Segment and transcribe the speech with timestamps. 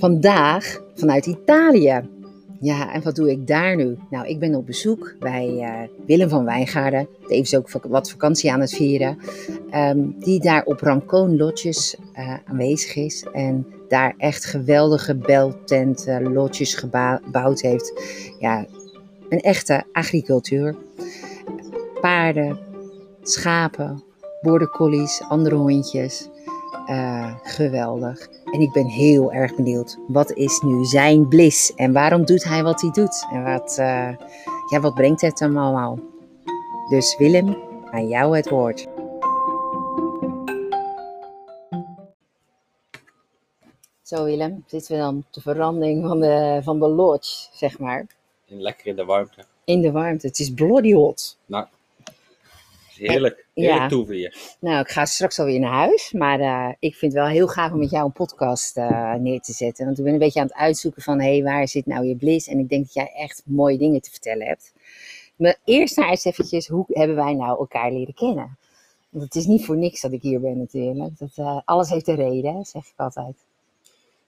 [0.00, 2.08] Vandaag vanuit Italië.
[2.60, 3.96] Ja, en wat doe ik daar nu?
[4.10, 7.08] Nou, ik ben op bezoek bij eh, Willem van Wijngaarden.
[7.26, 9.18] Tevens ook vak- wat vakantie aan het vieren.
[9.70, 13.26] ehm, die daar op Rancone Lodges eh, aanwezig is.
[13.32, 17.92] En daar echt geweldige beltenten, lodges geba- gebouwd heeft.
[18.38, 18.66] Ja,
[19.28, 20.76] een echte agricultuur.
[22.00, 22.58] Paarden,
[23.22, 24.02] schapen,
[24.42, 26.28] border collies, andere hondjes.
[26.90, 28.28] Eh, geweldig.
[28.44, 29.98] En ik ben heel erg benieuwd.
[30.08, 31.74] Wat is nu zijn bliss?
[31.74, 33.26] En waarom doet hij wat hij doet?
[33.32, 34.16] En wat, eh,
[34.70, 35.98] ja, wat brengt het hem allemaal?
[36.88, 37.56] Dus Willem,
[37.90, 38.86] aan jou het woord.
[44.02, 48.06] Zo Willem, zitten we dan op de verandering van de, van de lodge, zeg maar.
[48.48, 49.44] En lekker in de warmte.
[49.64, 50.26] In de warmte.
[50.26, 51.38] Het is bloody hot.
[51.46, 51.66] Nou,
[53.00, 53.46] heerlijk.
[53.54, 53.88] Ja.
[53.88, 54.56] Heerlijk hier.
[54.60, 56.12] Nou, ik ga straks alweer naar huis.
[56.12, 59.40] Maar eh, ik vind het wel heel gaaf om met jou een podcast eh, neer
[59.40, 59.84] te zetten.
[59.84, 61.20] Want ik ben een beetje aan het uitzoeken van...
[61.20, 62.48] hé, hey, waar zit nou je bliss?
[62.48, 64.72] En ik denk dat jij echt mooie dingen te vertellen hebt.
[65.36, 66.68] Maar eerst nou eens eventjes...
[66.68, 68.58] hoe hebben wij nou elkaar leren kennen?
[69.08, 71.18] Want het is niet voor niks dat ik hier ben natuurlijk.
[71.18, 73.36] Dat, eh, alles heeft een reden, zeg ik altijd.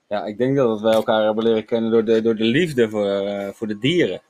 [0.07, 3.53] Ja, ik denk dat wij elkaar hebben leren kennen door de, door de liefde voor,
[3.53, 4.21] voor de dieren.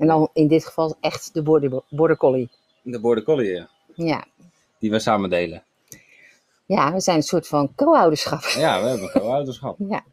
[0.00, 2.48] En dan in dit geval echt de border, border collie.
[2.82, 3.68] De border collie, ja.
[3.94, 4.24] Ja.
[4.78, 5.62] die we samen delen.
[6.66, 8.42] ja, we zijn een soort van co-ouderschap.
[8.42, 9.76] Ja, we hebben een ouderschap.
[9.88, 10.04] Ja.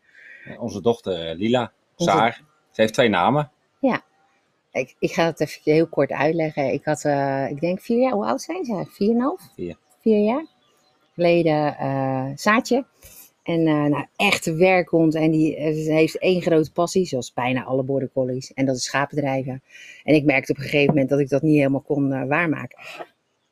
[0.58, 3.52] Onze dochter eh, Lila, Onze- Saar, ze heeft twee namen.
[4.72, 6.74] Ik, ik ga het even heel kort uitleggen.
[6.74, 8.86] Ik had, eh, ik denk vier jaar, hoe oud zijn ze?
[8.90, 9.42] Vier en half?
[9.56, 9.78] Vier.
[10.02, 10.46] Vier jaar
[11.14, 12.86] geleden eh Saatje.
[13.48, 15.16] En eh nou, echt werkhond.
[15.16, 18.54] En die eh, heeft één grote passie, zoals bijna alle border collies.
[18.54, 19.62] En dat is schapendrijven.
[20.04, 22.80] En ik merkte op een gegeven moment dat ik dat niet helemaal kon eh, waarmaken.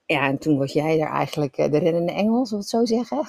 [0.06, 3.24] Ja, en toen was jij er eigenlijk de reddende engel, zullen het zo zeggen?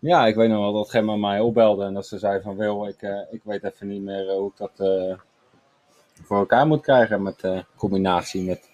[0.00, 2.86] Ja, ik weet nog wel dat Gemma mij opbelde en dat ze zei van Wil,
[2.86, 4.72] ik, ik weet even niet meer hoe ik dat
[6.22, 8.69] voor elkaar moet krijgen met combinatie met,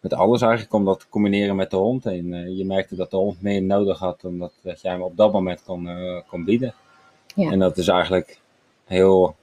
[0.00, 0.72] met alles eigenlijk.
[0.72, 2.06] Om dat te combineren met de hond.
[2.06, 5.16] En eh, je merkte dat de hond meer nodig had dan dat, jij hem op
[5.16, 6.74] dat moment kon, eh, kon bieden.
[7.34, 7.50] Ja.
[7.50, 8.40] En dat is eigenlijk
[8.84, 9.36] heel,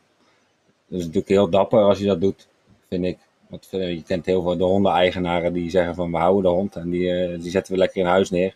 [0.87, 2.47] dat is natuurlijk heel dapper als je dat doet,
[2.89, 3.17] vind ik.
[3.47, 6.75] Want eh, je kent heel veel de hondeneigenaren die zeggen van we houden de hond
[6.75, 8.55] en die, die zetten we lekker in huis neer.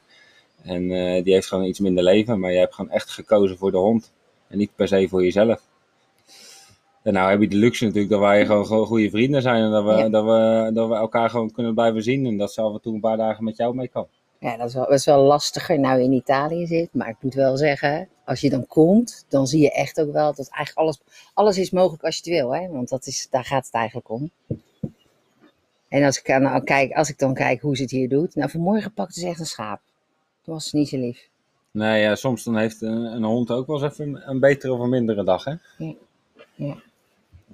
[0.64, 0.88] En
[1.24, 4.12] die heeft gewoon iets minder leven, maar je hebt gewoon echt gekozen voor de hond.
[4.48, 5.62] En niet per se voor jezelf.
[7.04, 9.64] En nou heb je de luxe natuurlijk dat wij gewoon, gewoon goede vrienden zijn.
[9.64, 10.10] En dat we, Ja.
[10.10, 12.26] dat, we, dat we elkaar gewoon kunnen blijven zien.
[12.26, 14.08] En dat ze af en toe een paar dagen met jou mee kan.
[14.40, 16.90] Ja, dat is, wel, dat is wel lastiger nou in Italië zit.
[16.94, 20.34] Maar ik moet wel zeggen, als je dan komt, dan zie je echt ook wel
[20.34, 21.00] dat eigenlijk alles,
[21.34, 22.56] alles is mogelijk als je het wil.
[22.56, 22.68] Hè?
[22.68, 24.32] Want dat is, daar gaat het eigenlijk om.
[25.88, 28.36] En als ik, dan kijk, als ik dan kijk hoe ze het hier doet.
[28.36, 29.80] Nou, vanmorgen pakte ze echt een schaap.
[30.44, 31.28] Toen was ze niet zo lief.
[31.72, 34.74] Nee, ja, soms dan heeft een, een hond ook wel eens even een, een betere
[34.74, 35.44] of een mindere dag.
[35.44, 35.54] Hè?
[35.78, 35.94] Ja.
[36.56, 36.76] Ja.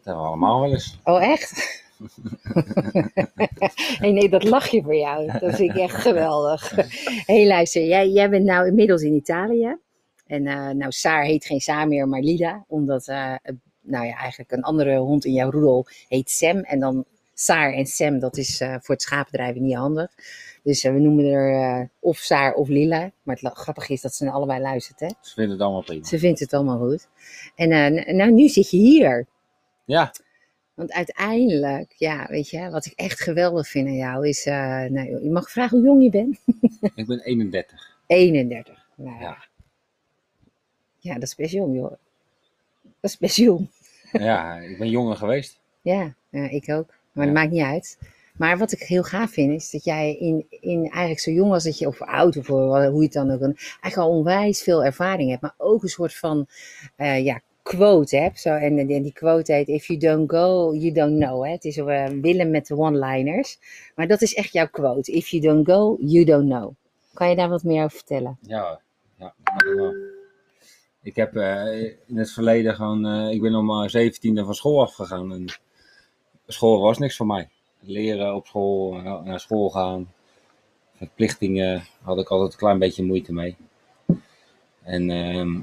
[0.06, 0.98] Dat hebben we allemaal wel eens.
[1.04, 1.84] Oh, echt?
[4.00, 5.40] hey, nee, dat lach je voor jou.
[5.40, 6.72] Dat vind ik echt geweldig.
[7.26, 9.78] hey, luister, jij, jij bent nou inmiddels in Italië.
[10.28, 12.66] En eh, nou, Saar heet geen Saar meer, maar Lila.
[12.68, 13.36] Omdat, eh,
[13.82, 16.60] nou ja, eigenlijk een andere hond in jouw roedel heet Sam.
[16.60, 20.12] En dan Saar en Sam, dat is eh, voor het schapendrijven niet handig.
[20.64, 23.12] Dus we noemen er of Saar of Lila.
[23.24, 25.08] Maar het grappige is dat ze naar allebei luistert, hè.
[25.22, 26.06] Ze vinden het allemaal prima.
[26.06, 27.08] Ze vindt het allemaal goed.
[27.56, 29.28] En nou, nu zit je hier.
[29.86, 30.12] Ja,
[30.74, 35.24] Want uiteindelijk, ja, weet je, wat ik echt geweldig vind aan jou is, eh, nou,
[35.24, 36.40] je mag vragen hoe jong je bent.
[36.96, 37.98] ik ben 31.
[38.08, 38.86] 31.
[38.96, 39.38] Nou, ja.
[40.98, 41.14] Ja.
[41.14, 41.92] dat is best jong, joh.
[42.82, 43.70] Dat is best jong.
[44.12, 45.60] Ja, ik ben jonger geweest.
[45.82, 46.88] Ja, ja ik ook.
[47.12, 47.32] Maar Ja.
[47.34, 47.98] dat maakt niet uit.
[48.38, 51.64] Maar wat ik heel gaaf vind, is dat jij in, in eigenlijk zo jong als
[51.64, 55.30] dat je, of oud, of hoe je het dan ook, eigenlijk al onwijs veel ervaring
[55.30, 55.42] hebt.
[55.42, 56.48] Maar ook een soort van,
[56.96, 58.40] eh, ja, quote hebt.
[58.40, 61.44] Zo, en, en die quote heet, if you don't go, you don't know.
[61.44, 61.52] Hè?
[61.52, 63.60] Het is uh, Willem met de one-liners.
[63.96, 65.12] Maar dat is echt jouw quote.
[65.12, 66.74] If you don't go, you don't know.
[67.14, 68.38] Kan je daar wat meer over vertellen?
[68.42, 68.80] Ja,
[69.18, 69.34] ja.
[71.02, 74.82] Ik heb eh, in het verleden gewoon, eh, ik ben om mijn zeventiende van school
[74.82, 75.34] afgegaan.
[75.34, 75.46] En
[76.48, 77.50] school was niks voor mij.
[77.80, 80.12] Leren op school, eh, naar school gaan,
[80.98, 83.56] verplichtingen had ik altijd een klein beetje moeite mee.
[84.84, 85.62] En ehm,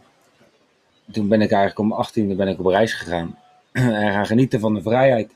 [1.13, 3.39] toen ben ik eigenlijk om 18e ben ik op reis gegaan.
[3.73, 5.35] en gaan genieten van de vrijheid.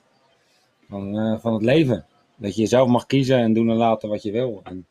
[0.88, 2.06] Van, eh, van het leven.
[2.36, 4.60] Dat je zelf mag kiezen en doen en laten wat je wil.
[4.64, 4.86] En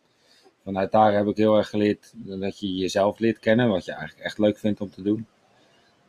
[0.63, 3.69] vanuit daar heb ik heel erg geleerd dat je jezelf leert kennen.
[3.69, 5.27] Wat je eigenlijk echt leuk vindt om te doen.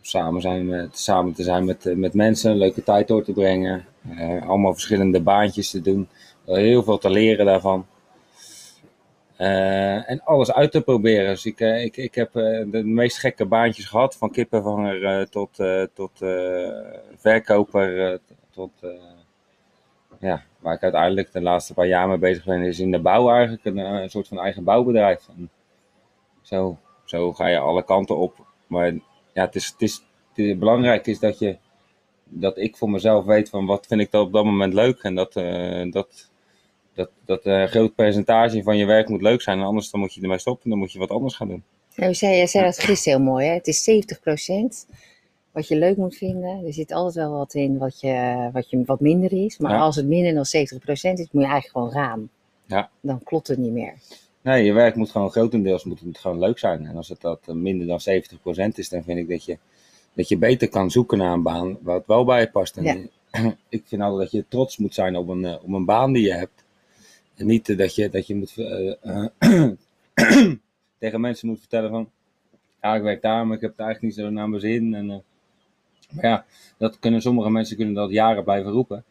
[0.00, 3.32] Samen, zijn met, samen te zijn met, eh, met mensen, een leuke tijd door te
[3.32, 3.84] brengen.
[4.16, 6.08] eh, allemaal verschillende baantjes te doen.
[6.44, 7.86] Heel veel te leren daarvan.
[9.36, 11.28] Eh, en alles uit te proberen.
[11.28, 14.16] Dus ik, eh, ik, ik heb eh, de meest gekke baantjes gehad.
[14.16, 15.58] Van kippenvanger tot,
[15.94, 16.18] tot
[17.16, 18.20] verkoper.
[18.50, 18.70] tot,
[20.18, 23.30] ja, waar ik uiteindelijk de laatste paar jaar mee bezig ben, is in de bouw
[23.30, 23.64] eigenlijk.
[23.64, 25.28] Een, soort van eigen bouwbedrijf.
[26.42, 28.46] Zo, zo ga je alle kanten op.
[28.66, 28.92] Maar
[29.32, 29.94] ja, het is, het is,
[30.28, 31.56] het is- belangrijk is dat je
[32.24, 35.02] dat ik voor mezelf weet van wat vind ik dan op dat moment leuk.
[35.02, 35.32] En dat,
[35.90, 36.30] dat,
[36.96, 39.58] dat, dat eh, groot percentage van je werk moet leuk zijn.
[39.58, 40.70] En anders dan moet je ermee stoppen.
[40.70, 41.62] Dan moet je wat anders gaan doen.
[41.96, 43.52] Nou, zei, jij zei dat gisteren heel mooi, hè?
[43.52, 43.90] Het is
[44.88, 44.94] 70%
[45.52, 46.66] wat je leuk moet vinden.
[46.66, 49.58] Er zit altijd wel wat in wat, je, wat, je, wat minder is.
[49.58, 49.78] Maar Ja.
[49.80, 52.30] als het minder dan 70% is, moet je eigenlijk gewoon gaan.
[52.66, 52.90] Ja.
[53.00, 53.94] Dan klopt het niet meer.
[54.42, 56.86] Nee, je werk moet gewoon grotendeels moet het gewoon leuk zijn.
[56.86, 59.58] En als het dat eh, minder dan 70% is, dan vind ik dat je,
[60.14, 62.76] dat je beter kan zoeken naar een baan wat wel bij je past.
[62.76, 62.96] En Ja.
[63.68, 66.22] ik vind altijd dat je trots moet zijn op een, eh, op een baan die
[66.26, 66.64] je hebt.
[67.36, 69.70] En niet eh, dat je, dat je moet, eh, eh,
[70.98, 72.10] tegen mensen moet vertellen van,
[72.82, 74.94] ja, ik werk daar, maar ik heb het eigenlijk niet zo naar mijn zin.
[74.94, 75.06] En,
[76.10, 76.44] maar ja,
[76.78, 79.04] dat kunnen, sommige mensen kunnen dat jaren blijven roepen.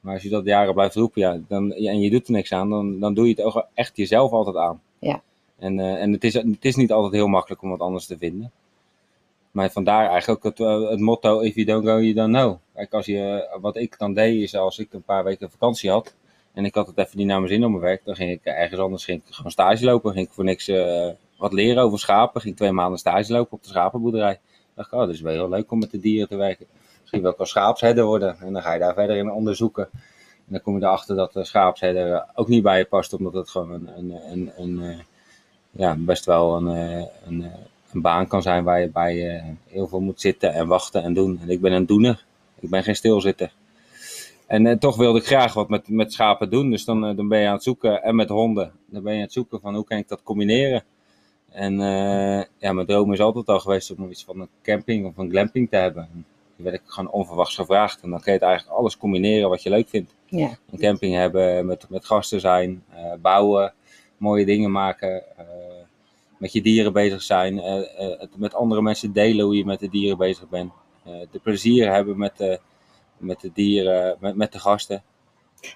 [0.00, 2.70] Maar als je dat jaren blijft roepen ja, dan, en je doet er niks aan,
[2.70, 4.80] dan, dan doe je het ook echt jezelf altijd aan.
[4.98, 5.22] Ja.
[5.58, 8.50] En, en het, is, het is niet altijd heel makkelijk om wat anders te vinden.
[9.50, 12.56] Maar vandaar eigenlijk ook het, het motto: if you don't go, you don't know.
[12.74, 16.14] Kijk, als je, wat ik dan deed, is als ik een paar weken vakantie had.
[16.52, 18.04] En ik had het even niet naar mijn zin op mijn werk.
[18.04, 20.12] dan ging ik ergens anders ging ik gewoon stage lopen.
[20.12, 22.40] ging ik voor niks eh, wat leren over schapen.
[22.40, 24.32] ging ik twee maanden stage lopen op de schapenboerderij.
[24.32, 24.38] Ik
[24.74, 26.66] dacht, oh, dat is wel heel leuk om met de dieren te werken.
[27.00, 28.36] Misschien ik wel schaapsherder worden.
[28.40, 29.88] En dan ga je daar verder in onderzoeken.
[30.46, 33.50] En dan kom je erachter dat de schaapsherder ook niet bij je past, omdat het
[33.50, 34.98] gewoon een, een, een, een, eh,
[35.72, 37.50] ja, best wel een, eh, een, eh,
[37.92, 41.14] een baan kan zijn waar je bij eh, heel veel moet zitten en wachten en
[41.14, 41.38] doen.
[41.42, 42.24] En ik ben een doener.
[42.60, 43.52] Ik ben geen stilzitter.
[44.52, 46.70] En eh, toch wilde ik graag wat met, met schapen doen.
[46.70, 49.18] Dus dan, eh, dan ben je aan het zoeken, en met honden, dan ben je
[49.18, 50.84] aan het zoeken van hoe kan ik dat combineren.
[51.50, 55.16] En eh, ja, mijn droom is altijd al geweest om iets van een camping of
[55.16, 56.02] een glamping te hebben.
[56.02, 56.26] En
[56.56, 58.02] toen werd ik gewoon onverwachts gevraagd.
[58.02, 60.14] En dan kun je het eigenlijk alles combineren wat je leuk vindt.
[60.26, 60.58] Ja.
[60.70, 62.84] Een camping hebben, met, met gasten zijn,
[63.22, 63.72] bouwen,
[64.16, 65.22] mooie dingen maken.
[66.36, 67.56] met je dieren bezig zijn.
[67.96, 70.72] het met andere mensen delen hoe je met de dieren bezig bent.
[71.04, 72.60] de plezier hebben met de,
[73.22, 75.02] met de dieren, met, met de gasten.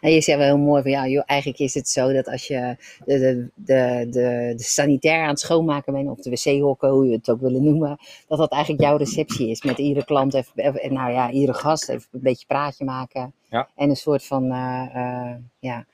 [0.01, 2.47] En je zei wel heel mooi van ja, joh, eigenlijk is het zo dat als
[2.47, 7.07] je de, de, de, de, de sanitair aan het schoonmaken bent, of de wc-hokken, hoe
[7.07, 7.99] je het ook willen noemen,
[8.29, 9.63] dat dat eigenlijk jouw receptie is.
[9.63, 13.33] Met iedere klant even, even- nou ja, iedere gast even een beetje praatje maken.
[13.51, 13.69] Ja.
[13.77, 15.87] En een soort van, eh, eh, ja,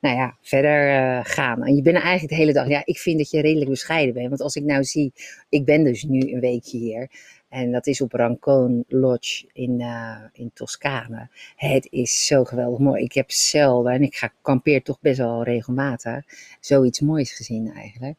[0.00, 1.64] nou ja, verder eh, gaan.
[1.64, 4.28] En je bent eigenlijk de hele dag, ja, ik vind dat je redelijk bescheiden bent.
[4.28, 5.12] Want als ik nou zie,
[5.48, 7.10] ik ben dus nu een weekje hier.
[7.48, 11.28] En dat is op Rancone Lodge in, eh, in Toscane.
[11.56, 13.02] Het is zo geweldig mooi.
[13.02, 16.24] Ik heb zelden, en ik ga kampeer toch best wel regelmatig,
[16.60, 18.16] zoiets moois gezien eigenlijk.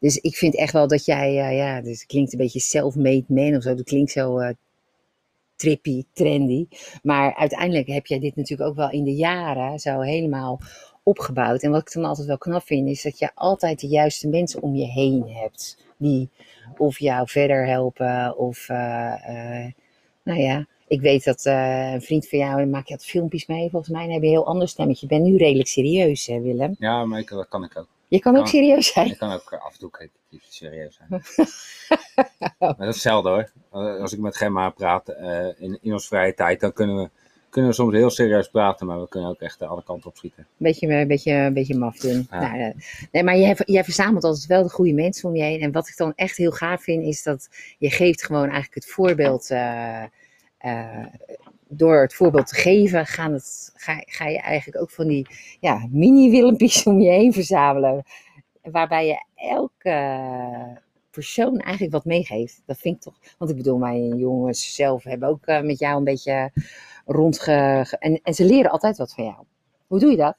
[0.00, 3.24] Dus ik vind echt wel dat jij, eh, ja, dus het klinkt een beetje self-made
[3.28, 3.74] man of zo.
[3.74, 4.54] Dat klinkt zo eh,
[5.56, 6.66] trippy, trendy.
[7.02, 10.60] Maar uiteindelijk heb jij dit natuurlijk ook wel in de jaren zo helemaal
[11.02, 11.62] opgebouwd.
[11.62, 14.62] En wat ik dan altijd wel knap vind, is dat je altijd de juiste mensen
[14.62, 15.87] om je heen hebt.
[15.98, 16.30] Die
[16.76, 19.72] of jou verder helpen of, eh, eh,
[20.22, 23.46] nou ja, ik weet dat eh, een vriend van jou, daar maak je altijd filmpjes
[23.46, 23.70] mee.
[23.70, 25.06] Volgens mij heb je een heel ander stemmetje.
[25.08, 26.76] Je bent nu redelijk serieus, hè, Willem?
[26.78, 27.86] Ja, maar ik, dat kan ik ook.
[28.08, 29.06] Je kan ook serieus zijn.
[29.06, 29.90] Ik kan ook af en toe
[30.30, 31.08] even serieus zijn.
[32.58, 33.50] maar dat is zelden hoor.
[34.00, 35.08] Als ik met Gemma praat
[35.58, 37.10] in, in onze vrije tijd, dan kunnen we,
[37.58, 40.46] kunnen soms heel serieus praten, maar we kunnen ook echt eh, alle kanten op schieten.
[40.56, 42.26] beetje, een beetje, een beetje maf doen.
[42.30, 42.40] Ja.
[42.40, 42.74] Nou, eh,
[43.12, 45.60] nee, maar jij, jij verzamelt altijd wel de goede mensen om je heen.
[45.60, 47.48] En wat ik dan echt heel gaaf vind, is dat
[47.78, 49.50] je geeft gewoon eigenlijk het voorbeeld.
[49.50, 50.02] eh,
[50.58, 51.06] eh,
[51.68, 55.26] door het voorbeeld te geven, gaan het, ga, ga je eigenlijk ook van die
[55.60, 58.02] ja, mini-Willempjes om je heen verzamelen.
[58.62, 59.90] Waarbij je elke
[61.22, 62.62] persoon eigenlijk wat meegeeft.
[62.66, 63.14] Dat vind ik toch.
[63.38, 66.50] Want ik bedoel, mijn jongens zelf hebben ook eh, met jou een beetje
[67.06, 67.82] rondge.
[67.86, 69.36] ge- En, en ze leren altijd wat van jou.
[69.86, 70.36] Hoe doe je dat?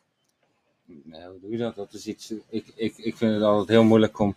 [0.86, 1.76] Nee, hoe doe je dat?
[1.76, 4.36] Dat is iets, ik, ik, ik vind het altijd heel moeilijk om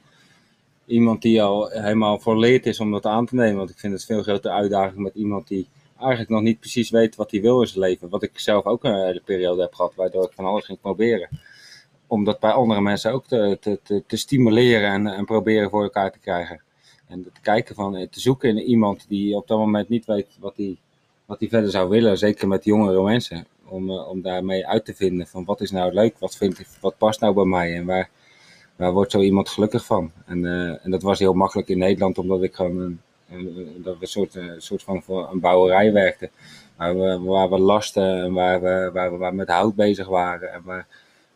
[0.87, 3.56] iemand die al helemaal volleerd is om dat aan te nemen.
[3.56, 5.68] Want ik vind het veel grotere uitdaging met iemand die
[5.99, 8.08] eigenlijk nog niet precies weet wat hij wil in zijn leven.
[8.08, 11.28] Wat ik zelf ook een hele periode heb gehad, waardoor ik van alles ging proberen.
[12.12, 16.12] Om dat bij andere mensen ook te, te, te, stimuleren en, en proberen voor elkaar
[16.12, 16.61] te krijgen.
[17.09, 20.26] En te kijken van, eh, te zoeken in iemand die op dat moment niet weet
[20.40, 20.76] wat hij,
[21.26, 22.19] wat verder zou willen.
[22.19, 23.47] Zeker met jongere mensen.
[23.64, 26.99] Om, eh, om daarmee uit te vinden van wat is nou leuk, wat, vind wat
[26.99, 28.11] past nou bij mij en waar,
[28.76, 30.11] waar wordt zo iemand gelukkig van.
[30.26, 33.00] En, eh, en dat was heel makkelijk in Nederland, omdat ik gewoon een,
[33.31, 36.31] een- dat we een soort, eh, soort van voor een bouwerij werkten.
[36.76, 40.09] Waar we, waar we lasten en waar we, waar we waar we met hout bezig
[40.09, 40.52] waren.
[40.52, 40.87] En waar,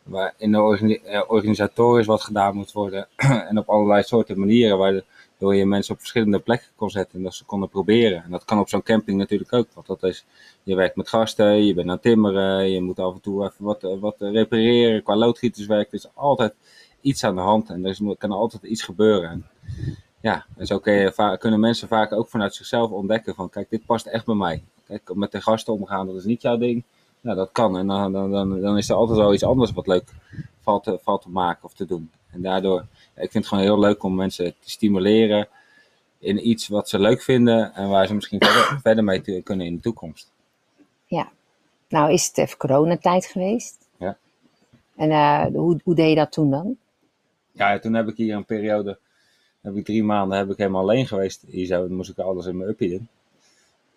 [0.07, 3.07] waar in de eh, organisatorisch wat gedaan moet worden.
[3.49, 7.33] en op allerlei soorten manieren, waardoor je mensen op verschillende plekken kon zetten en dat
[7.33, 8.23] ze konden proberen.
[8.23, 10.25] En dat kan op zo'n camping natuurlijk ook, want dat is,
[10.63, 13.65] je werkt met gasten, je bent aan het timmeren, je moet af en toe even
[13.65, 15.03] wat, wat repareren.
[15.03, 16.53] Qua loodgieterswerk, er is altijd
[17.01, 19.29] iets aan de hand en er kan altijd iets gebeuren.
[19.29, 19.45] En,
[20.21, 20.79] ja, en zo
[21.37, 24.63] kunnen mensen vaak ook vanuit zichzelf ontdekken van, kijk, dit past echt bij mij.
[24.87, 26.83] Kijk, met de gasten omgaan, dat is niet jouw ding.
[27.21, 27.77] Nou, dat kan.
[27.77, 30.13] En dan, dan, dan, dan is er altijd wel iets anders wat leuk
[30.59, 32.11] valt te, valt te maken of te doen.
[32.31, 35.47] En daardoor, ik vind het gewoon heel leuk om mensen te stimuleren
[36.19, 39.65] in iets wat ze leuk vinden en waar ze misschien verder, verder mee te, kunnen
[39.65, 40.31] in de toekomst.
[41.05, 41.31] Ja,
[41.89, 43.87] nou is het even coronatijd geweest.
[43.97, 44.17] Ja.
[44.95, 46.77] En uh, hoe, hoe deed je dat toen dan?
[47.51, 48.99] Ja, toen heb ik hier een periode,
[49.61, 51.43] heb ik drie maanden heb ik helemaal alleen geweest.
[51.47, 53.07] Hier moest ik alles in mijn uppie doen.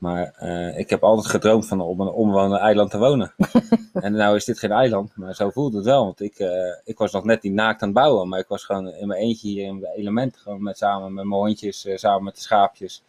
[0.00, 3.32] Maar uh, ik heb altijd gedroomd van op een onbewoonde eiland te wonen.
[3.92, 6.04] en nou is dit geen eiland, maar zo voelde het wel.
[6.04, 6.48] Want ik, uh,
[6.84, 9.20] ik was nog net niet naakt aan het bouwen, maar ik was gewoon in mijn
[9.20, 10.36] eentje hier in de element.
[10.36, 13.02] Gewoon met, samen met mijn hondjes, uh, samen met de schaapjes.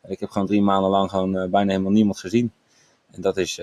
[0.00, 2.52] En ik heb gewoon drie maanden lang gewoon bijna helemaal niemand gezien.
[3.10, 3.58] En dat is,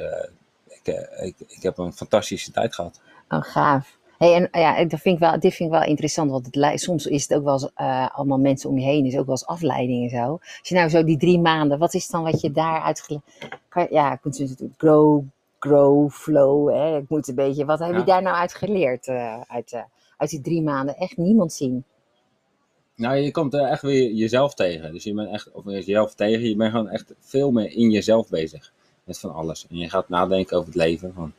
[0.68, 0.88] ik,
[1.20, 3.02] ik, ik heb een fantastische tijd gehad.
[3.30, 3.98] Oh, gaaf.
[4.22, 7.06] Hey, en ja, dat vind ik wel, dit vind ik wel interessant, want het, soms
[7.06, 9.46] is het ook wel eens, uh, allemaal mensen om je heen, is ook wel eens
[9.46, 10.32] afleiding en zo.
[10.32, 13.20] Als je nou zo die drie maanden, wat is dan wat je daaruit
[13.90, 15.24] Ja, ik moet natuurlijk grow,
[15.60, 16.98] grow, flow, hè?
[16.98, 19.82] ik moet een beetje, wat heb je daar nou uit geleerd, uh, uit, uh,
[20.18, 20.98] uit die drie maanden?
[20.98, 21.84] Echt niemand zien.
[22.96, 24.94] Nou, je komt echt weer jezelf tegen.
[24.94, 28.30] Dus je bent echt, of jezelf tegen, je bent gewoon echt veel meer in jezelf
[28.30, 28.72] bezig.
[29.04, 29.66] Met van alles.
[29.70, 31.14] En je gaat nadenken over het leven.
[31.14, 31.34] Van,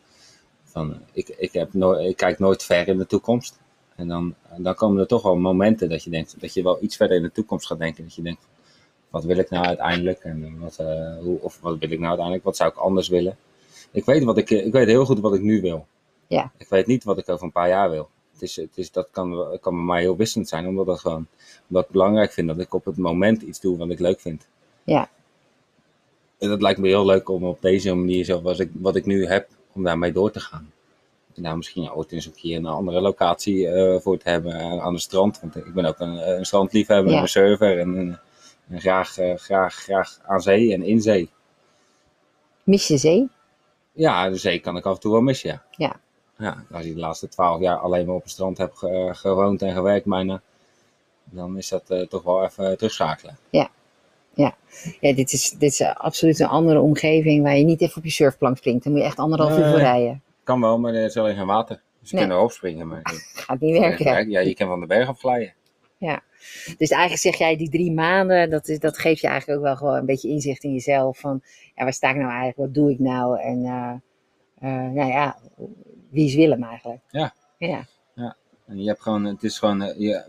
[0.72, 3.60] van, ik, ik, heb no ik kijk nooit ver in de toekomst.
[3.96, 6.96] En dan, dan komen er toch wel momenten dat je denkt dat je wel iets
[6.96, 8.04] verder in de toekomst gaat denken.
[8.04, 8.46] Dat je denkt,
[9.10, 10.18] wat wil ik nou uiteindelijk?
[10.18, 12.44] En wat, uh, hoe, of wat wil ik nou uiteindelijk?
[12.44, 13.36] Wat zou ik anders willen?
[13.90, 15.86] Ik weet, wat ik, ik weet heel goed wat ik nu wil.
[16.26, 16.52] Ja.
[16.58, 18.08] Ik weet niet wat ik over een paar jaar wil.
[18.32, 21.26] Het is, het is, dat kan, kan bij mij heel wisselend zijn, omdat, dat gewoon,
[21.68, 24.46] omdat ik belangrijk vind dat ik op het moment iets doe wat ik leuk vind.
[24.84, 25.08] Ja.
[26.38, 29.26] En dat lijkt me heel leuk om op deze manier, zoals ik, wat ik nu
[29.26, 30.72] heb, om daarmee door te gaan.
[31.34, 34.92] En daar misschien ooit eens een keer een andere locatie uh, voor te hebben aan
[34.92, 35.40] het strand.
[35.40, 37.20] Want ik ben ook een, een strandliefhebber, ja.
[37.20, 38.20] een surfer en,
[38.68, 41.30] en graag, uh, graag, graag aan zee en in zee.
[42.64, 43.28] Mis je zee?
[43.92, 45.62] Ja, de zee kan ik af en toe wel missen, ja.
[45.70, 46.00] Ja.
[46.38, 49.62] ja als je de laatste twaalf jaar alleen maar op het strand hebt ge gewoond
[49.62, 50.42] en gewerkt bijna,
[51.24, 53.36] dan is dat toch wel even terugschakelen.
[53.50, 53.70] Ja.
[54.34, 54.54] Ja,
[55.00, 58.10] ja dit, is, dit is absoluut een andere omgeving waar je niet even op je
[58.10, 58.84] surfplank springt.
[58.84, 60.22] Dan moet je echt anderhalf uur voor rijden.
[60.42, 61.82] Kan wel, maar er is alleen geen water.
[62.00, 62.26] Dus je nee.
[62.26, 62.88] kan erop springen.
[62.88, 63.00] Maar
[63.34, 64.30] Gaat niet werken.
[64.30, 65.54] Ja, je kan van de berg afglijden.
[65.98, 66.22] Ja,
[66.78, 69.76] dus eigenlijk zeg jij die drie maanden, dat, is, dat geeft je eigenlijk ook wel
[69.76, 71.18] gewoon een beetje inzicht in jezelf.
[71.18, 71.42] Van,
[71.74, 73.40] ja, waar sta ik nou eigenlijk, wat doe ik nou?
[73.40, 73.92] En uh,
[74.62, 75.38] uh, nou ja,
[76.10, 77.00] wie is Willem eigenlijk?
[77.10, 77.34] Ja.
[77.58, 77.86] Ja.
[78.14, 78.36] ja.
[78.66, 80.24] En je hebt gewoon, het is gewoon, uh, je,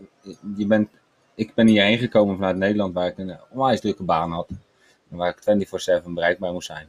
[0.56, 0.88] je bent
[1.34, 4.48] ik ben hierheen gekomen vanuit Nederland waar ik een onwijs drukke baan had.
[5.10, 5.66] En waar ik
[6.02, 6.88] 24-7 bereikbaar moest zijn.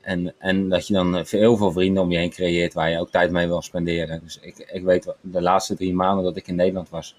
[0.00, 3.10] En, en dat je dan heel veel vrienden om je heen creëert waar je ook
[3.10, 4.20] tijd mee wil spenderen.
[4.24, 7.16] Dus ik, ik weet, de laatste drie maanden dat ik in Nederland was,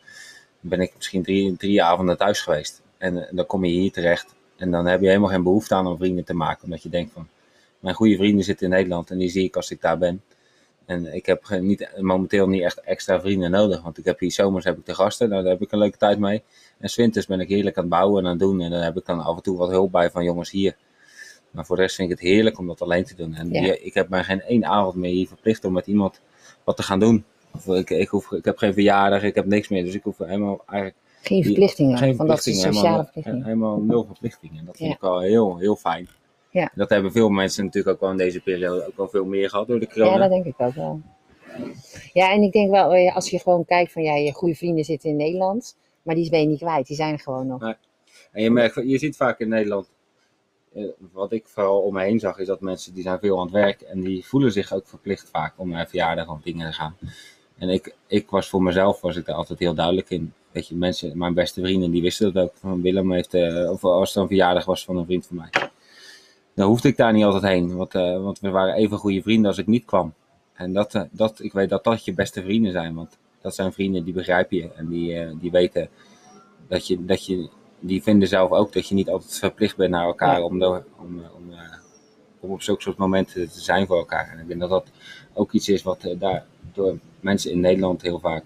[0.59, 2.81] ben ik misschien drie, drie avonden thuis geweest.
[2.98, 4.36] En, dan kom je hier terecht.
[4.57, 6.63] En dan heb je helemaal geen behoefte aan om vrienden te maken.
[6.63, 7.27] Omdat je denkt van,
[7.79, 10.21] mijn goede vrienden zitten in Nederland en die zie ik als ik daar ben.
[10.89, 13.81] En ik heb niet, momenteel niet echt extra vrienden nodig.
[13.81, 16.19] Want ik heb hier zomers heb ik de gasten, daar heb ik een leuke tijd
[16.19, 16.43] mee.
[16.79, 18.62] En winters ben ik heerlijk aan het bouwen en aan het doen.
[18.62, 20.75] En dan heb ik dan af en toe wat hulp bij van jongens hier.
[21.51, 23.34] Maar voor de rest vind ik het heerlijk om dat alleen te doen.
[23.34, 23.75] En ja.
[23.81, 26.22] ik heb mij geen één avond meer hier verplicht om met iemand
[26.63, 27.25] wat te gaan doen.
[27.53, 29.84] Of ik, ik, hoef, ik heb geen verjaardag, ik heb niks meer.
[29.84, 30.96] Dus ik hoef helemaal eigenlijk...
[31.22, 33.43] Geen verplichtingen, geen verplichtingen, van dat sociale verplichtingen.
[33.43, 34.65] Helemaal, helemaal nul verplichtingen.
[34.65, 34.96] Dat vind ja.
[34.96, 36.08] ik wel heel, heel fijn.
[36.51, 36.71] Ja.
[36.75, 39.67] Dat hebben veel mensen natuurlijk ook wel in deze periode ook wel veel meer gehad
[39.67, 40.11] door de corona.
[40.11, 41.01] Ja, dat denk ik ook wel.
[42.13, 44.83] Ja, en ik denk wel, eh, als je gewoon kijkt van ja, je goede vrienden
[44.83, 47.61] zitten in Nederland, maar die ben je niet kwijt, die zijn er gewoon nog.
[47.61, 47.75] Nee.
[48.31, 49.89] En je, merkt, je ziet vaak in Nederland,
[50.73, 53.43] eh, wat ik vooral om me heen zag, is dat mensen die zijn veel aan
[53.43, 56.73] het werk en die voelen zich ook verplicht vaak om naar verjaardag of dingen te
[56.75, 56.95] gaan.
[57.57, 60.33] En ik, ik was voor mezelf was ik daar altijd heel duidelijk in.
[60.51, 62.55] Weet je, mensen, mijn beste vrienden, die wisten dat ook.
[62.55, 65.69] Van Willem heeft, uh, of als er een verjaardag was van een vriend van mij.
[66.59, 69.47] Dan hoefde ik daar niet altijd heen, want, uh, want we waren even goede vrienden
[69.47, 70.13] als ik niet kwam.
[70.53, 73.73] En dat, uh, dat, ik weet dat dat je beste vrienden zijn, want dat zijn
[73.73, 75.89] vrienden die begrijpen je en die, uh, die weten
[76.67, 77.49] dat je, dat je,
[77.79, 80.43] die vinden zelf ook dat je niet altijd verplicht bent naar elkaar ja.
[80.43, 81.53] om, door, om, om,
[82.39, 84.29] om op zulke soort momenten te zijn voor elkaar.
[84.31, 84.91] En ik denk dat dat
[85.33, 88.43] ook iets is wat daar door mensen in Nederland heel vaak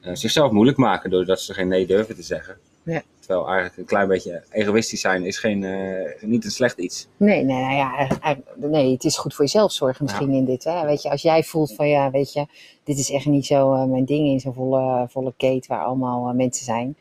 [0.00, 2.58] zichzelf moeilijk maken, doordat ze geen nee durven te zeggen.
[2.86, 3.02] Ja.
[3.20, 7.08] Terwijl eigenlijk een klein beetje egoïstisch zijn is geen, eh, niet een slecht iets.
[7.16, 10.64] Nee, nee, nou ja, eigenlijk- nee, het is goed voor jezelf zorgen misschien in dit.
[10.64, 10.84] Hè?
[10.84, 12.46] Weet je, als jij voelt van ja, weet je,
[12.84, 16.28] dit is echt niet zo eh, mijn ding in zo'n volle, volle kate waar allemaal
[16.28, 16.96] eh, mensen zijn.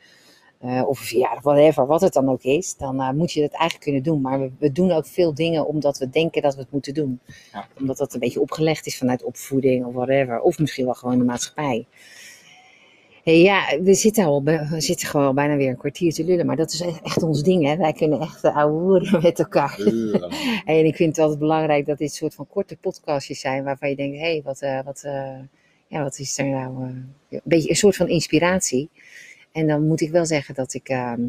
[0.60, 3.52] eh, of een verjaardag, whatever, wat het dan ook is, dan eh, moet je dat
[3.52, 4.22] eigenlijk kunnen doen.
[4.22, 7.20] Maar we, we doen ook veel dingen omdat we denken dat we het moeten doen.
[7.54, 7.68] Ja.
[7.80, 10.40] Omdat dat een beetje opgelegd is vanuit opvoeding of whatever.
[10.42, 11.86] Of misschien wel gewoon de maatschappij.
[13.26, 16.46] Hey, ja, we zitten, al, we zitten gewoon al bijna weer een kwartier te lullen.
[16.46, 17.78] Maar dat is echt ons ding, hè.
[17.78, 19.80] Wij kunnen echt uh, ouwe hoeren met elkaar.
[20.66, 23.64] En ik vind het altijd belangrijk dat dit soort van korte podcastjes zijn.
[23.64, 25.40] Waarvan je denkt, hé, hey, wat, eh, wat, eh,
[25.88, 26.84] ja, wat is er nou...
[26.84, 26.90] eh,
[27.30, 28.90] een beetje een soort van inspiratie.
[29.52, 30.90] En dan moet ik wel zeggen dat ik...
[30.90, 31.22] ehm,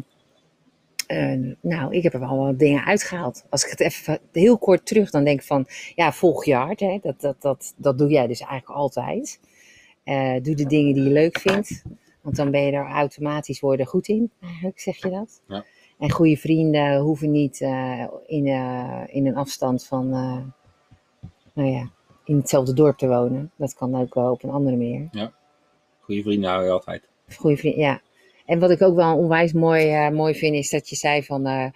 [1.07, 3.45] eh, nou, ik heb er wel wat dingen uitgehaald.
[3.49, 5.65] Als ik het even heel kort terug, dan denk ik van...
[5.95, 6.99] Ja, volg je hart, hè.
[7.01, 9.39] Dat, dat, dat, dat doe jij dus eigenlijk altijd.
[10.07, 11.83] Eh, doe de dingen die je leuk vindt.
[12.21, 14.31] Want dan ben je er automatisch worden goed in.
[14.41, 15.41] Eigenlijk zeg je dat.
[15.47, 15.65] Ja.
[15.99, 20.09] En goede vrienden hoeven niet eh, in, eh, in een afstand van,
[21.53, 21.89] nou ja,
[22.25, 23.51] in hetzelfde dorp te wonen.
[23.55, 25.31] Dat kan ook wel op een andere manier.
[25.99, 27.03] Goede vrienden hou je altijd.
[27.35, 28.01] Goede vrienden, ja.
[28.45, 31.71] En wat ik ook wel onwijs mooi, mooi vind, is dat je zei van,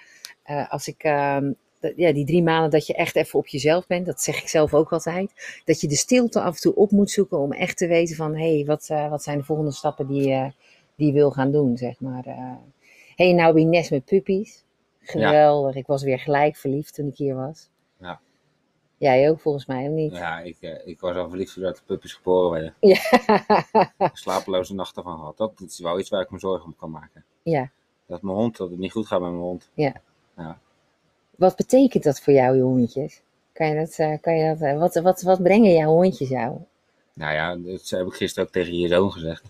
[0.70, 4.06] als ik, ehm, dat- ja, die drie maanden dat je echt even op jezelf bent,
[4.06, 7.12] dat zeg ik zelf ook altijd, dat je de stilte af en toe op moet
[7.12, 10.08] zoeken om echt te weten van, hé, hey, wat, eh, wat zijn de volgende stappen
[10.08, 10.52] die, je
[10.96, 12.26] die je wil gaan doen, zeg maar.
[12.26, 12.52] eh.
[13.16, 14.64] hey, nou nest met puppies.
[15.02, 15.76] Geweldig.
[15.76, 17.70] Ik was weer gelijk verliefd toen ik hier was.
[18.00, 18.20] Ja.
[18.98, 20.12] Jij ook volgens mij, of niet?
[20.12, 22.74] Ja, ik, eh, ik was al verliefd voordat de puppies geboren werden.
[22.80, 23.00] Ja.
[24.14, 25.38] Slapeloze nachten van gehad.
[25.38, 27.26] Dat is wel iets waar ik me zorgen om kan maken.
[27.44, 27.72] ja.
[28.08, 29.70] Dat mijn hond, dat het niet goed gaat met mijn hond.
[31.42, 33.22] Wat betekent dat voor jou, je hondjes?
[33.54, 36.58] Kan je dat, eh, kan je dat, eh, wat, wat, wat brengen jouw hondjes jou?
[37.14, 39.44] Nou ja, dat heb ik gisteren ook tegen je zoon gezegd.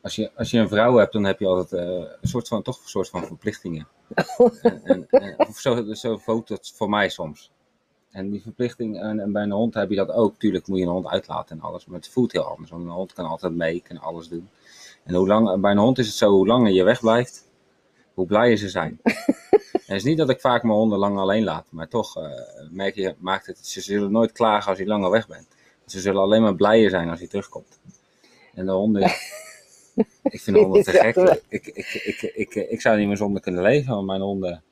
[0.00, 1.88] Als je, als je een vrouw hebt, dan heb je altijd eh,
[2.20, 3.88] een soort van, toch een soort van verplichtingen.
[4.62, 7.50] en, en, en- of zo, zo voelt het voor mij soms.
[8.10, 10.38] En die verplichting, en, en bij een hond heb je dat ook.
[10.38, 12.70] Tuurlijk moet je een hond uitlaten en alles, maar het voelt heel anders.
[12.70, 14.48] Want een hond kan altijd mee, kan alles doen.
[15.04, 17.48] En hoe lang, bij een hond is het zo, hoe langer je wegblijft,
[18.14, 19.00] hoe blijer ze zijn.
[19.86, 22.30] het is niet dat ik vaak mijn honden lang alleen laat, maar toch eh,
[22.70, 25.46] merk je, maakt het, ze zullen nooit klagen als je langer weg bent.
[25.86, 27.78] Ze zullen alleen maar blijer zijn als hij terugkomt.
[28.54, 29.02] En de honden,
[30.22, 31.16] ik vind honden te gek.
[31.48, 34.62] Ik, ik, ik, ik, ik, zou niet meer zonder kunnen leven, want mijn honden,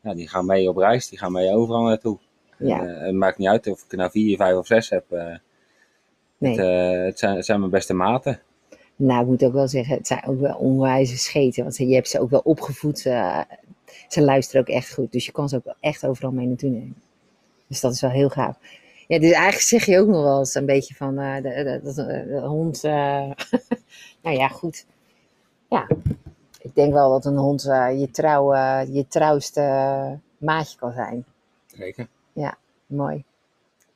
[0.00, 2.18] ja, die gaan mee op reis, die gaan mee overal naartoe.
[2.58, 2.80] Ja.
[2.80, 5.12] En, eh, het maakt niet uit of ik er nou vier, vijf of zes heb.
[5.12, 5.34] eh,
[6.38, 6.60] Nee.
[6.60, 8.40] het, het, zijn, het zijn mijn beste maten.
[8.96, 11.62] Nou, ik moet ook wel zeggen, het zijn ook wel onwijze scheten.
[11.62, 13.06] Want je hebt ze ook wel opgevoed.
[14.08, 15.12] Ze luisteren ook echt goed.
[15.12, 17.02] Dus je kan ze ook echt overal mee naartoe nemen.
[17.66, 18.56] Dus dat is wel heel gaaf.
[19.06, 21.92] Ja, dus eigenlijk zeg je ook nog wel eens een beetje van eh, de, de,
[21.94, 22.84] de, de- hond.
[22.84, 22.90] eh,
[24.22, 24.86] nou ja, goed.
[25.68, 25.88] Ja,
[26.60, 30.92] ik denk wel dat een hond eh, je, trouw, eh, je trouwste eh, maatje kan
[30.92, 31.24] zijn.
[31.66, 32.08] Zeker.
[32.86, 33.24] Mooi.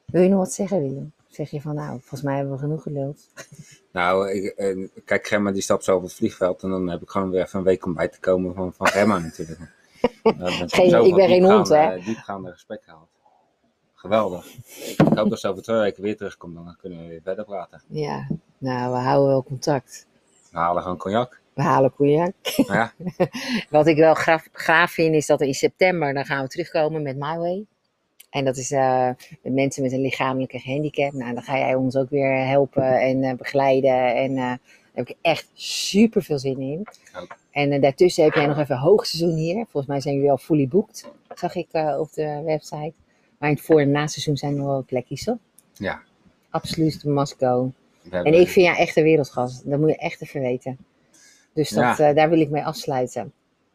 [0.05, 1.13] Wil je nog wat zeggen, Willem?
[1.29, 3.19] Zeg je van, nou, volgens mij hebben we genoeg geluld.
[3.93, 7.09] Nou, ik, eh, kijk, Gemma die stapt zo op het vliegveld en dan heb ik
[7.11, 9.61] gewoon weer even een week om bij te komen van, van Gemma natuurlijk.
[10.67, 13.09] Geen- ik ben geen hond, diepgaande- Diepgaande gesprekken gehad.
[13.95, 14.47] Geweldig.
[14.99, 17.83] Ik hoop dat ze over twee weken weer terugkomt, dan kunnen we weer verder praten.
[17.89, 20.07] Ja, nou, we houden wel contact.
[20.51, 21.41] We halen gewoon cognac.
[21.55, 22.33] We halen cognac.
[22.43, 22.93] Ja,
[23.71, 27.17] Wat ik wel gaaf, gaaf vind, is dat in september dan gaan we terugkomen met
[27.17, 27.65] My Way.
[28.31, 29.09] En dat is eh,
[29.43, 31.13] met mensen met een lichamelijke handicap.
[31.13, 34.15] Nou, dan ga jij ons ook weer helpen en eh, begeleiden.
[34.15, 34.59] En eh, daar
[34.93, 36.87] heb ik echt super veel zin in.
[37.59, 39.55] En eh, daartussen heb jij nog even hoogseizoen hier.
[39.55, 42.93] Volgens mij zijn jullie al fully booked, zag ik eh, op de website.
[43.39, 45.37] Maar in het voor- en naseizoen zijn er nog wel plekjes, toch?
[45.73, 46.01] ja.
[46.51, 47.73] Absoluut, must go.
[48.03, 49.71] We hebben- En ik vind jou echt een wereldgast.
[49.71, 50.79] Dat moet je echt even weten.
[51.53, 52.09] Dus dat, Ja.
[52.09, 53.33] eh, daar wil ik mee afsluiten.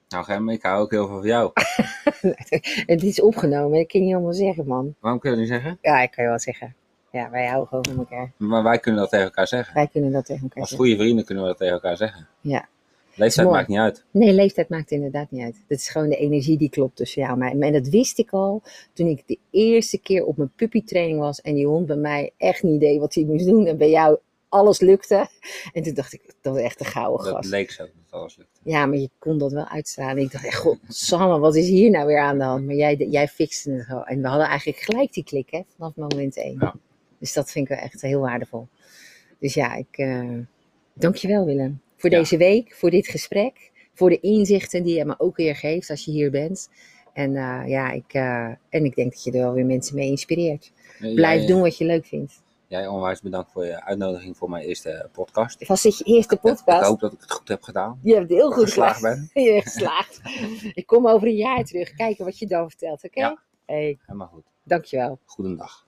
[0.09, 1.51] Nou Gemma, ik hou ook heel veel van jou.
[2.93, 4.95] Het is opgenomen, dat kan je niet allemaal zeggen, man.
[4.99, 5.77] Waarom kun je dat niet zeggen?
[5.81, 6.75] Ja, ik kan je wel zeggen.
[7.11, 8.31] Ja, wij houden gewoon van elkaar.
[8.37, 9.73] Maar wij kunnen dat tegen elkaar zeggen.
[9.73, 10.87] Wij kunnen dat tegen elkaar Als zeggen.
[10.87, 12.27] goede vrienden kunnen we dat tegen elkaar zeggen.
[12.41, 12.67] Ja.
[13.15, 14.03] Leeftijd maakt niet uit.
[14.11, 15.63] Nee, leeftijd maakt inderdaad niet uit.
[15.67, 17.67] Het is gewoon de energie die klopt tussen jou en mij.
[17.67, 18.61] En dat wist ik al
[18.93, 21.41] toen ik de eerste keer op mijn puppytraining was.
[21.41, 23.65] En die hond bij mij echt niet deed wat hij moest doen.
[23.65, 24.17] En bij jou
[24.49, 25.27] alles lukte.
[25.73, 27.49] En toen dacht ik, dat is echt een gouden Dat gast.
[27.49, 28.59] leek zo, dat alles lukte.
[28.63, 30.23] Ja, maar je kon dat wel uitstralen.
[30.23, 32.65] Ik dacht echt, godsamme, wat is hier nou weer aan de hand?
[32.65, 34.05] Maar jij, jij fixte het wel.
[34.05, 36.57] En we hadden eigenlijk gelijk die klik, hè, vanaf moment één.
[36.59, 36.75] Ja.
[37.19, 38.67] Dus dat vind ik wel echt heel waardevol.
[39.39, 40.37] Dus ja, ik eh
[40.93, 41.81] dank je wel Willem.
[42.03, 42.17] Voor Ja.
[42.17, 43.71] deze week, voor dit gesprek.
[43.93, 46.69] Voor de inzichten die je me ook weer geeft als je hier bent.
[47.13, 50.09] En eh, ja, ik, eh, en ik denk dat je er wel weer mensen mee
[50.09, 50.71] inspireert.
[50.99, 52.41] Ja, Blijf doen wat je leuk vindt.
[52.67, 55.67] jij onwijs bedankt voor je uitnodiging voor mijn eerste podcast.
[55.67, 56.87] Was dit je eerste Ik, ik podcast?
[56.87, 57.99] hoop dat ik het goed heb gedaan.
[58.03, 59.29] Je hebt heel goed geslaagd ben.
[59.43, 60.19] Je hebt geslaagd.
[60.73, 63.19] Ik kom over een jaar terug kijken wat je dan vertelt, oké?
[63.19, 63.41] Ja.
[63.65, 64.45] Hey, Helemaal goed.
[64.63, 65.19] dankjewel.
[65.25, 65.87] Goedendag.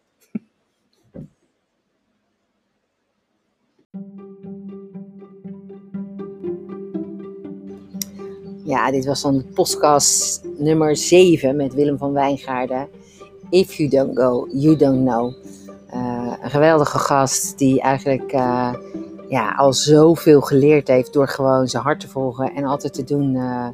[8.65, 12.87] Ja, dit was dan podcast nummer 7 met Willem van Wijngaarden.
[13.49, 15.33] If you don't go, you don't know.
[15.89, 18.73] Eh, een geweldige gast die eigenlijk eh,
[19.29, 23.35] ja, al zoveel geleerd heeft door gewoon zijn hart te volgen en altijd te doen
[23.35, 23.67] eh,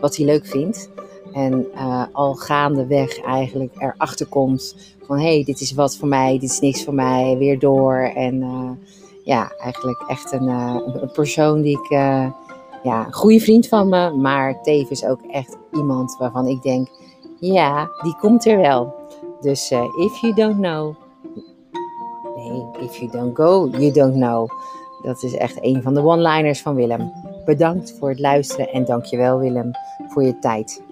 [0.00, 0.90] wat hij leuk vindt.
[1.32, 1.66] En
[2.12, 6.60] al gaandeweg eigenlijk erachter komt van hé, hey, dit is wat voor mij, dit is
[6.60, 7.96] niks voor mij, weer door.
[7.96, 8.44] En
[9.24, 11.88] ja, eigenlijk echt een, een persoon die ik,
[12.86, 16.88] ja, goede vriend van me, maar tevens ook echt iemand waarvan ik denk,
[17.40, 18.94] ja, die komt er wel.
[19.40, 20.94] Dus eh, if you don't know,
[22.80, 24.48] if you don't go, you don't know.
[25.02, 27.12] Dat is echt een van de one-liners van Willem.
[27.44, 29.70] Bedankt voor het luisteren en dankjewel Willem
[30.08, 30.82] voor je tijd.